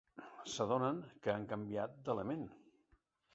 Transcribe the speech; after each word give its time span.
S'adonen 0.53 1.01
que 1.27 1.33
han 1.33 1.45
canviat 1.51 2.01
d'element. 2.09 2.49